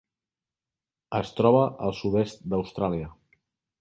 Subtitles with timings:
[1.19, 3.13] Es troba al sud-est d'Austràlia.